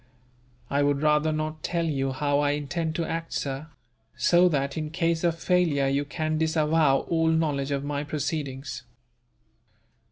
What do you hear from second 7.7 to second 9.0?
my proceedings."